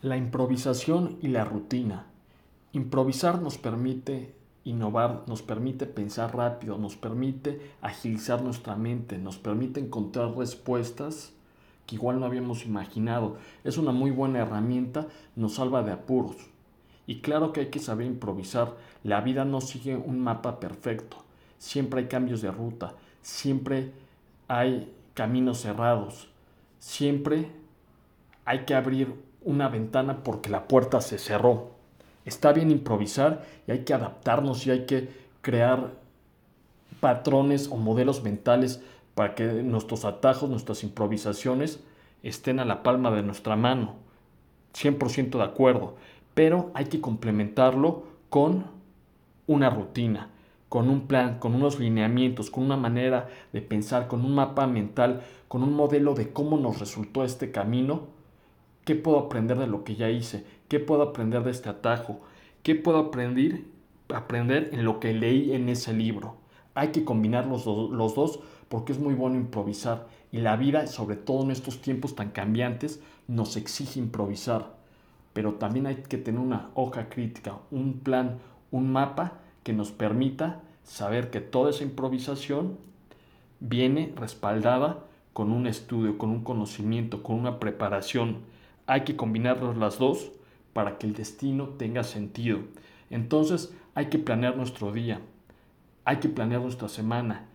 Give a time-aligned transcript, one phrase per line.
[0.00, 2.06] La improvisación y la rutina.
[2.72, 4.32] Improvisar nos permite
[4.62, 11.32] innovar, nos permite pensar rápido, nos permite agilizar nuestra mente, nos permite encontrar respuestas
[11.84, 13.38] que igual no habíamos imaginado.
[13.64, 16.36] Es una muy buena herramienta, nos salva de apuros.
[17.08, 18.76] Y claro que hay que saber improvisar.
[19.02, 21.16] La vida no sigue un mapa perfecto.
[21.58, 23.90] Siempre hay cambios de ruta, siempre
[24.46, 26.28] hay caminos cerrados,
[26.78, 27.50] siempre
[28.44, 31.70] hay que abrir una ventana porque la puerta se cerró.
[32.24, 35.08] Está bien improvisar y hay que adaptarnos y hay que
[35.40, 35.92] crear
[37.00, 38.82] patrones o modelos mentales
[39.14, 41.80] para que nuestros atajos, nuestras improvisaciones
[42.22, 43.94] estén a la palma de nuestra mano.
[44.74, 45.96] 100% de acuerdo.
[46.34, 48.66] Pero hay que complementarlo con
[49.46, 50.28] una rutina,
[50.68, 55.22] con un plan, con unos lineamientos, con una manera de pensar, con un mapa mental,
[55.48, 58.17] con un modelo de cómo nos resultó este camino
[58.88, 60.46] ¿Qué puedo aprender de lo que ya hice?
[60.66, 62.22] ¿Qué puedo aprender de este atajo?
[62.62, 63.64] ¿Qué puedo aprender,
[64.08, 66.36] aprender en lo que leí en ese libro?
[66.74, 68.40] Hay que combinar los, los dos
[68.70, 73.02] porque es muy bueno improvisar y la vida, sobre todo en estos tiempos tan cambiantes,
[73.26, 74.74] nos exige improvisar.
[75.34, 78.38] Pero también hay que tener una hoja crítica, un plan,
[78.70, 82.78] un mapa que nos permita saber que toda esa improvisación
[83.60, 85.04] viene respaldada
[85.34, 88.56] con un estudio, con un conocimiento, con una preparación
[88.88, 90.32] hay que combinarlos las dos
[90.72, 92.60] para que el destino tenga sentido.
[93.10, 95.20] Entonces hay que planear nuestro día,
[96.06, 97.46] hay que planear nuestra semana,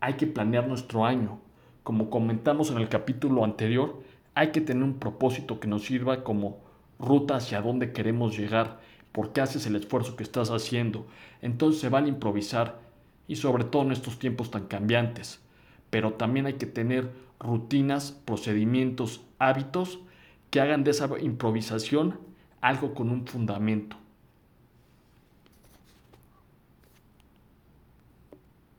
[0.00, 1.38] hay que planear nuestro año.
[1.84, 4.02] Como comentamos en el capítulo anterior,
[4.34, 6.58] hay que tener un propósito que nos sirva como
[6.98, 8.80] ruta hacia dónde queremos llegar,
[9.12, 11.06] por qué haces el esfuerzo que estás haciendo.
[11.42, 12.80] Entonces se van a improvisar
[13.28, 15.40] y sobre todo en estos tiempos tan cambiantes.
[15.90, 20.00] Pero también hay que tener rutinas, procedimientos, hábitos
[20.52, 22.20] que hagan de esa improvisación
[22.60, 23.96] algo con un fundamento.